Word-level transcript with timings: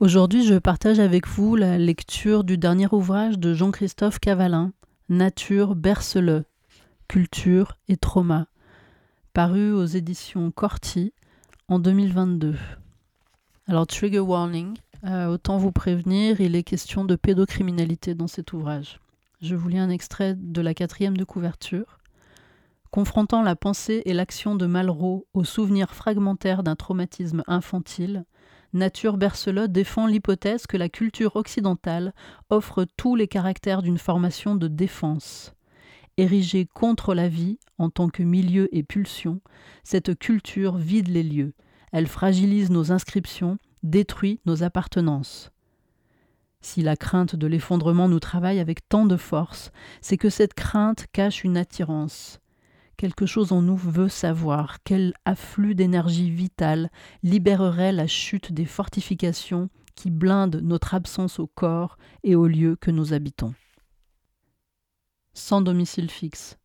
Aujourd'hui, 0.00 0.46
je 0.46 0.54
partage 0.54 1.00
avec 1.00 1.26
vous 1.26 1.56
la 1.56 1.76
lecture 1.76 2.44
du 2.44 2.56
dernier 2.56 2.86
ouvrage 2.92 3.36
de 3.36 3.52
Jean-Christophe 3.52 4.20
Cavalin, 4.20 4.72
Nature 5.08 5.74
berce-le, 5.74 6.44
culture 7.08 7.76
et 7.88 7.96
trauma, 7.96 8.46
paru 9.32 9.72
aux 9.72 9.86
éditions 9.86 10.52
Corti 10.52 11.12
en 11.66 11.80
2022. 11.80 12.54
Alors, 13.66 13.88
trigger 13.88 14.20
warning, 14.20 14.76
euh, 15.02 15.26
autant 15.26 15.58
vous 15.58 15.72
prévenir, 15.72 16.40
il 16.40 16.54
est 16.54 16.62
question 16.62 17.04
de 17.04 17.16
pédocriminalité 17.16 18.14
dans 18.14 18.28
cet 18.28 18.52
ouvrage. 18.52 19.00
Je 19.42 19.56
vous 19.56 19.68
lis 19.68 19.80
un 19.80 19.90
extrait 19.90 20.36
de 20.38 20.60
la 20.60 20.74
quatrième 20.74 21.16
de 21.16 21.24
couverture. 21.24 21.98
Confrontant 22.92 23.42
la 23.42 23.56
pensée 23.56 24.02
et 24.04 24.14
l'action 24.14 24.54
de 24.54 24.66
Malraux 24.66 25.26
aux 25.34 25.44
souvenirs 25.44 25.92
fragmentaires 25.96 26.62
d'un 26.62 26.76
traumatisme 26.76 27.42
infantile, 27.48 28.24
Nature 28.74 29.16
Bercelot 29.16 29.66
défend 29.66 30.06
l'hypothèse 30.06 30.66
que 30.66 30.76
la 30.76 30.90
culture 30.90 31.36
occidentale 31.36 32.12
offre 32.50 32.84
tous 32.96 33.16
les 33.16 33.26
caractères 33.26 33.80
d'une 33.82 33.96
formation 33.96 34.56
de 34.56 34.68
défense. 34.68 35.54
Érigée 36.18 36.66
contre 36.66 37.14
la 37.14 37.28
vie 37.28 37.58
en 37.78 37.88
tant 37.88 38.08
que 38.08 38.22
milieu 38.22 38.68
et 38.76 38.82
pulsion, 38.82 39.40
cette 39.84 40.18
culture 40.18 40.76
vide 40.76 41.08
les 41.08 41.22
lieux. 41.22 41.54
Elle 41.92 42.06
fragilise 42.06 42.70
nos 42.70 42.92
inscriptions, 42.92 43.58
détruit 43.82 44.40
nos 44.44 44.62
appartenances. 44.62 45.50
Si 46.60 46.82
la 46.82 46.96
crainte 46.96 47.36
de 47.36 47.46
l'effondrement 47.46 48.08
nous 48.08 48.20
travaille 48.20 48.58
avec 48.58 48.86
tant 48.88 49.06
de 49.06 49.16
force, 49.16 49.70
c'est 50.02 50.16
que 50.16 50.28
cette 50.28 50.54
crainte 50.54 51.06
cache 51.12 51.44
une 51.44 51.56
attirance. 51.56 52.40
Quelque 52.98 53.26
chose 53.26 53.52
en 53.52 53.62
nous 53.62 53.76
veut 53.76 54.08
savoir 54.08 54.82
quel 54.82 55.14
afflux 55.24 55.76
d'énergie 55.76 56.32
vitale 56.32 56.90
libérerait 57.22 57.92
la 57.92 58.08
chute 58.08 58.52
des 58.52 58.64
fortifications 58.64 59.70
qui 59.94 60.10
blindent 60.10 60.60
notre 60.62 60.94
absence 60.94 61.38
au 61.38 61.46
corps 61.46 61.96
et 62.24 62.34
au 62.34 62.48
lieu 62.48 62.74
que 62.74 62.90
nous 62.90 63.12
habitons. 63.12 63.54
Sans 65.32 65.60
domicile 65.60 66.10
fixe. 66.10 66.58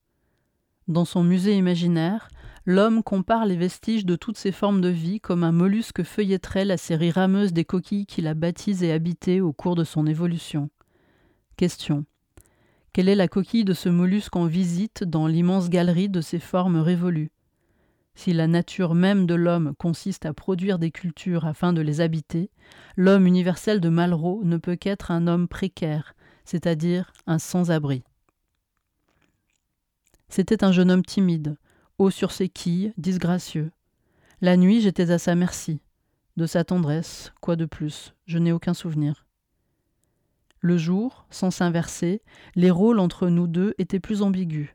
Dans 0.88 1.06
son 1.06 1.24
musée 1.24 1.56
imaginaire, 1.56 2.30
l'homme 2.66 3.04
compare 3.04 3.46
les 3.46 3.56
vestiges 3.56 4.06
de 4.06 4.16
toutes 4.16 4.38
ces 4.38 4.52
formes 4.52 4.82
de 4.82 4.90
vie 4.90 5.20
comme 5.20 5.44
un 5.44 5.52
mollusque 5.52 6.02
feuilletterait 6.02 6.66
la 6.66 6.78
série 6.78 7.12
rameuse 7.12 7.54
des 7.54 7.64
coquilles 7.64 8.08
qu'il 8.08 8.26
a 8.26 8.34
bâties 8.34 8.84
et 8.84 8.92
habitées 8.92 9.40
au 9.40 9.54
cours 9.54 9.76
de 9.76 9.84
son 9.84 10.08
évolution. 10.08 10.72
Question. 11.58 12.06
Quelle 12.94 13.10
est 13.10 13.16
la 13.16 13.28
coquille 13.28 13.66
de 13.66 13.74
ce 13.74 13.90
mollusque 13.90 14.36
en 14.36 14.46
visite 14.46 15.04
dans 15.04 15.26
l'immense 15.26 15.72
galerie 15.72 16.10
de 16.10 16.22
ses 16.22 16.38
formes 16.38 16.78
révolues? 16.78 17.32
Si 18.14 18.34
la 18.34 18.46
nature 18.46 18.94
même 18.94 19.26
de 19.26 19.34
l'homme 19.34 19.74
consiste 19.80 20.28
à 20.28 20.34
produire 20.36 20.78
des 20.78 20.92
cultures 20.92 21.48
afin 21.48 21.74
de 21.74 21.82
les 21.82 22.02
habiter, 22.02 22.52
l'homme 22.96 23.26
universel 23.26 23.82
de 23.82 23.90
Malraux 23.90 24.44
ne 24.44 24.58
peut 24.58 24.76
qu'être 24.76 25.10
un 25.10 25.26
homme 25.26 25.48
précaire, 25.48 26.14
c'est-à-dire 26.46 27.12
un 27.26 27.40
sans-abri. 27.40 28.04
C'était 30.30 30.64
un 30.64 30.72
jeune 30.72 30.92
homme 30.92 31.04
timide, 31.04 31.58
haut 31.98 32.12
sur 32.12 32.32
ses 32.32 32.48
quilles, 32.48 32.94
disgracieux. 32.98 33.72
La 34.40 34.56
nuit, 34.56 34.82
j'étais 34.82 35.10
à 35.10 35.18
sa 35.18 35.34
merci. 35.34 35.80
De 36.38 36.46
sa 36.46 36.64
tendresse, 36.64 37.34
quoi 37.42 37.56
de 37.56 37.66
plus, 37.66 38.14
je 38.28 38.38
n'ai 38.38 38.52
aucun 38.52 38.76
souvenir. 38.76 39.26
Le 40.64 40.78
jour, 40.78 41.26
sans 41.30 41.52
s'inverser, 41.52 42.22
les 42.56 42.72
rôles 42.72 43.00
entre 43.00 43.28
nous 43.28 43.48
deux 43.48 43.74
étaient 43.80 44.00
plus 44.00 44.22
ambigus. 44.22 44.70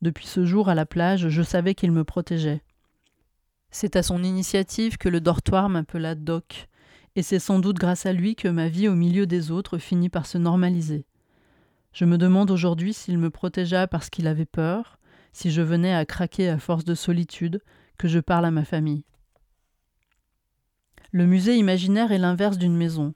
Depuis 0.00 0.28
ce 0.28 0.44
jour 0.44 0.68
à 0.68 0.76
la 0.76 0.86
plage, 0.86 1.28
je 1.28 1.42
savais 1.42 1.74
qu'il 1.74 1.90
me 1.90 2.04
protégeait. 2.04 2.62
C'est 3.72 3.96
à 3.96 4.04
son 4.04 4.22
initiative 4.22 4.96
que 4.96 5.08
le 5.08 5.20
dortoir 5.20 5.68
m'appela 5.70 6.14
Doc, 6.14 6.68
et 7.16 7.22
c'est 7.22 7.40
sans 7.40 7.58
doute 7.58 7.78
grâce 7.78 8.06
à 8.06 8.12
lui 8.12 8.36
que 8.36 8.46
ma 8.46 8.68
vie 8.68 8.86
au 8.86 8.94
milieu 8.94 9.26
des 9.26 9.50
autres 9.50 9.78
finit 9.78 10.08
par 10.08 10.24
se 10.24 10.38
normaliser. 10.38 11.04
Je 11.92 12.04
me 12.04 12.16
demande 12.16 12.52
aujourd'hui 12.52 12.94
s'il 12.94 13.18
me 13.18 13.30
protégea 13.30 13.88
parce 13.88 14.10
qu'il 14.10 14.28
avait 14.28 14.46
peur, 14.46 15.00
si 15.32 15.50
je 15.50 15.62
venais 15.62 15.96
à 15.96 16.06
craquer 16.06 16.48
à 16.48 16.60
force 16.60 16.84
de 16.84 16.94
solitude, 16.94 17.60
que 17.98 18.06
je 18.06 18.20
parle 18.20 18.44
à 18.44 18.52
ma 18.52 18.64
famille. 18.64 19.02
Le 21.10 21.26
musée 21.26 21.56
imaginaire 21.56 22.12
est 22.12 22.18
l'inverse 22.18 22.56
d'une 22.56 22.76
maison. 22.76 23.14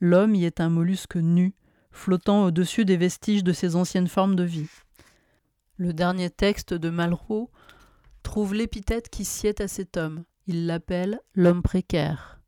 L'homme 0.00 0.34
y 0.34 0.44
est 0.44 0.60
un 0.60 0.70
mollusque 0.70 1.16
nu, 1.16 1.54
flottant 1.92 2.44
au-dessus 2.44 2.84
des 2.84 2.96
vestiges 2.96 3.44
de 3.44 3.52
ses 3.52 3.76
anciennes 3.76 4.08
formes 4.08 4.34
de 4.34 4.44
vie. 4.44 4.68
Le 5.76 5.92
dernier 5.92 6.30
texte 6.30 6.72
de 6.72 6.88
Malraux 6.88 7.50
trouve 8.22 8.54
l'épithète 8.54 9.10
qui 9.10 9.24
sied 9.24 9.54
à 9.60 9.68
cet 9.68 9.96
homme. 9.96 10.24
Il 10.46 10.66
l'appelle 10.66 11.20
l'homme 11.34 11.62
précaire. 11.62 12.40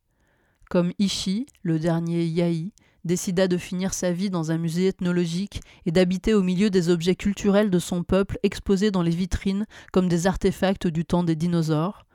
Comme 0.70 0.92
Ishi, 0.98 1.46
le 1.62 1.78
dernier 1.78 2.24
Yahi, 2.24 2.72
décida 3.04 3.48
de 3.48 3.58
finir 3.58 3.92
sa 3.92 4.12
vie 4.12 4.30
dans 4.30 4.50
un 4.50 4.58
musée 4.58 4.86
ethnologique 4.86 5.60
et 5.86 5.92
d'habiter 5.92 6.34
au 6.34 6.42
milieu 6.42 6.70
des 6.70 6.88
objets 6.88 7.16
culturels 7.16 7.70
de 7.70 7.78
son 7.78 8.02
peuple 8.02 8.38
exposés 8.42 8.90
dans 8.90 9.02
les 9.02 9.10
vitrines 9.10 9.66
comme 9.92 10.08
des 10.08 10.26
artefacts 10.26 10.86
du 10.86 11.04
temps 11.04 11.24
des 11.24 11.36
dinosaures, 11.36 12.06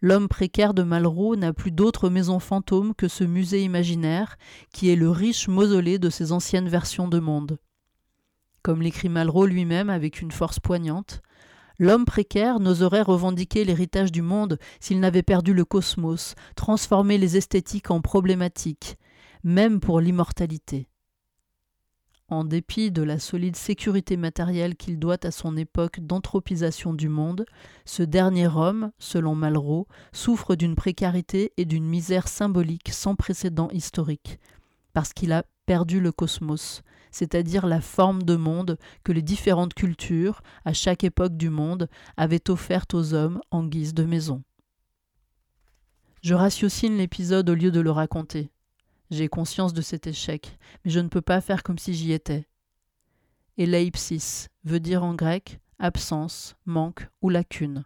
L'homme 0.00 0.28
précaire 0.28 0.74
de 0.74 0.82
Malraux 0.82 1.36
n'a 1.36 1.52
plus 1.52 1.70
d'autre 1.70 2.08
maison 2.08 2.38
fantôme 2.38 2.94
que 2.94 3.08
ce 3.08 3.24
musée 3.24 3.62
imaginaire, 3.62 4.36
qui 4.72 4.90
est 4.90 4.96
le 4.96 5.10
riche 5.10 5.48
mausolée 5.48 5.98
de 5.98 6.10
ses 6.10 6.32
anciennes 6.32 6.68
versions 6.68 7.08
de 7.08 7.18
monde. 7.18 7.58
Comme 8.62 8.82
l'écrit 8.82 9.08
Malraux 9.08 9.46
lui-même 9.46 9.90
avec 9.90 10.20
une 10.20 10.32
force 10.32 10.60
poignante, 10.60 11.22
L'homme 11.78 12.04
précaire 12.04 12.60
n'oserait 12.60 13.02
revendiquer 13.02 13.64
l'héritage 13.64 14.12
du 14.12 14.22
monde 14.22 14.58
s'il 14.78 15.00
n'avait 15.00 15.24
perdu 15.24 15.52
le 15.54 15.64
cosmos, 15.64 16.34
transformé 16.54 17.18
les 17.18 17.36
esthétiques 17.36 17.90
en 17.90 18.00
problématiques, 18.00 18.96
même 19.42 19.80
pour 19.80 20.00
l'immortalité. 20.00 20.88
En 22.28 22.44
dépit 22.44 22.90
de 22.90 23.02
la 23.02 23.18
solide 23.18 23.54
sécurité 23.54 24.16
matérielle 24.16 24.76
qu'il 24.76 24.98
doit 24.98 25.26
à 25.26 25.30
son 25.30 25.58
époque 25.58 26.00
d'anthropisation 26.00 26.94
du 26.94 27.10
monde, 27.10 27.44
ce 27.84 28.02
dernier 28.02 28.46
homme, 28.48 28.92
selon 28.98 29.34
Malraux, 29.34 29.86
souffre 30.12 30.54
d'une 30.54 30.74
précarité 30.74 31.52
et 31.58 31.66
d'une 31.66 31.84
misère 31.84 32.28
symbolique 32.28 32.88
sans 32.90 33.14
précédent 33.14 33.68
historique, 33.72 34.38
parce 34.94 35.12
qu'il 35.12 35.32
a 35.32 35.44
perdu 35.66 36.00
le 36.00 36.12
cosmos, 36.12 36.82
c'est-à-dire 37.10 37.66
la 37.66 37.82
forme 37.82 38.22
de 38.22 38.36
monde 38.36 38.78
que 39.04 39.12
les 39.12 39.22
différentes 39.22 39.74
cultures, 39.74 40.42
à 40.64 40.72
chaque 40.72 41.04
époque 41.04 41.36
du 41.36 41.50
monde, 41.50 41.88
avaient 42.16 42.50
offerte 42.50 42.94
aux 42.94 43.12
hommes 43.12 43.40
en 43.50 43.64
guise 43.64 43.92
de 43.92 44.04
maison. 44.04 44.42
Je 46.22 46.32
ratiocine 46.32 46.96
l'épisode 46.96 47.50
au 47.50 47.54
lieu 47.54 47.70
de 47.70 47.80
le 47.80 47.90
raconter. 47.90 48.50
J'ai 49.10 49.28
conscience 49.28 49.72
de 49.72 49.82
cet 49.82 50.06
échec, 50.06 50.58
mais 50.84 50.90
je 50.90 51.00
ne 51.00 51.08
peux 51.08 51.20
pas 51.20 51.40
faire 51.40 51.62
comme 51.62 51.78
si 51.78 51.94
j'y 51.94 52.12
étais. 52.12 52.46
Eleipsis 53.56 54.48
veut 54.64 54.80
dire 54.80 55.04
en 55.04 55.14
grec 55.14 55.60
absence, 55.78 56.56
manque 56.66 57.08
ou 57.20 57.28
lacune. 57.28 57.84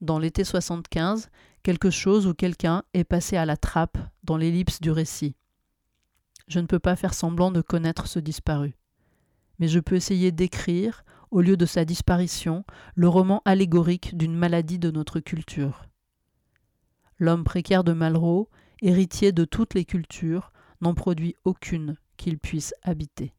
Dans 0.00 0.18
l'été 0.18 0.44
75, 0.44 1.30
quelque 1.62 1.90
chose 1.90 2.26
ou 2.26 2.34
quelqu'un 2.34 2.82
est 2.94 3.04
passé 3.04 3.36
à 3.36 3.46
la 3.46 3.56
trappe 3.56 3.98
dans 4.24 4.36
l'ellipse 4.36 4.80
du 4.80 4.90
récit. 4.90 5.36
Je 6.48 6.60
ne 6.60 6.66
peux 6.66 6.78
pas 6.78 6.96
faire 6.96 7.14
semblant 7.14 7.50
de 7.50 7.60
connaître 7.60 8.06
ce 8.06 8.18
disparu. 8.18 8.74
Mais 9.58 9.68
je 9.68 9.80
peux 9.80 9.94
essayer 9.94 10.32
d'écrire, 10.32 11.04
au 11.30 11.40
lieu 11.40 11.56
de 11.56 11.66
sa 11.66 11.84
disparition, 11.84 12.64
le 12.94 13.08
roman 13.08 13.42
allégorique 13.44 14.16
d'une 14.16 14.34
maladie 14.34 14.78
de 14.78 14.90
notre 14.90 15.20
culture. 15.20 15.86
L'homme 17.18 17.44
précaire 17.44 17.84
de 17.84 17.92
Malraux 17.92 18.48
héritier 18.82 19.32
de 19.32 19.44
toutes 19.44 19.74
les 19.74 19.84
cultures, 19.84 20.52
n'en 20.80 20.94
produit 20.94 21.36
aucune 21.44 21.96
qu'il 22.16 22.38
puisse 22.38 22.74
habiter. 22.82 23.32